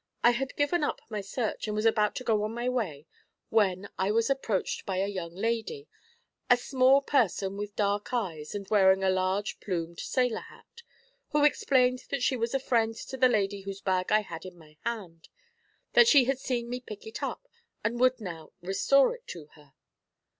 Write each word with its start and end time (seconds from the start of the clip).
I 0.23 0.31
had 0.31 0.55
given 0.55 0.83
up 0.83 0.99
my 1.09 1.21
search, 1.21 1.67
and 1.67 1.75
was 1.75 1.85
about 1.85 2.15
to 2.15 2.23
go 2.23 2.41
on 2.41 2.55
my 2.55 2.67
way, 2.67 3.05
when 3.49 3.87
I 3.99 4.09
was 4.09 4.31
approached 4.31 4.83
by 4.83 4.97
a 4.97 5.05
young 5.07 5.35
lady, 5.35 5.87
a 6.49 6.57
small 6.57 7.03
person 7.03 7.55
with 7.55 7.75
dark 7.75 8.11
eyes 8.11 8.55
and 8.55 8.67
wearing 8.71 9.03
a 9.03 9.11
large 9.11 9.59
plumed 9.59 9.99
sailor 9.99 10.39
hat, 10.41 10.81
who 11.33 11.45
explained 11.45 12.05
that 12.09 12.23
she 12.23 12.35
was 12.35 12.55
a 12.55 12.59
friend 12.59 12.95
to 12.95 13.15
the 13.15 13.29
lady 13.29 13.61
whose 13.61 13.79
bag 13.81 14.11
I 14.11 14.21
had 14.21 14.43
in 14.43 14.57
my 14.57 14.75
hand, 14.83 15.29
that 15.93 16.07
she 16.07 16.23
had 16.23 16.39
seen 16.39 16.67
me 16.67 16.79
pick 16.79 17.05
it 17.05 17.21
up, 17.21 17.47
and 17.83 17.99
would 17.99 18.19
now 18.19 18.53
restore 18.59 19.13
it 19.15 19.27
to 19.27 19.49
her.' 19.53 19.73